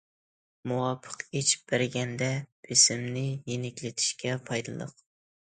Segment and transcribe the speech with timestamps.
[0.69, 2.31] مۇۋاپىق ئىچىپ بەرگەندە
[2.71, 4.99] بېسىمنى يېنىكلىتىشكە پايدىلىق.